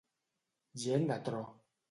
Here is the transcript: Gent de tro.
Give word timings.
Gent 0.85 1.07
de 1.13 1.19
tro. 1.29 1.45